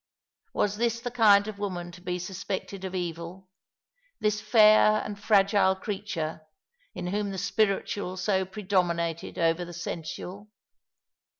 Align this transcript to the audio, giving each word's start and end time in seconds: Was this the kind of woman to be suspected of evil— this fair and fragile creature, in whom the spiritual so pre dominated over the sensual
Was 0.55 0.77
this 0.77 0.99
the 0.99 1.11
kind 1.11 1.47
of 1.47 1.59
woman 1.59 1.91
to 1.91 2.01
be 2.01 2.17
suspected 2.17 2.83
of 2.83 2.95
evil— 2.95 3.49
this 4.19 4.41
fair 4.41 4.93
and 5.05 5.19
fragile 5.19 5.75
creature, 5.75 6.41
in 6.95 7.05
whom 7.05 7.29
the 7.29 7.37
spiritual 7.37 8.17
so 8.17 8.43
pre 8.43 8.63
dominated 8.63 9.37
over 9.37 9.63
the 9.63 9.73
sensual 9.73 10.49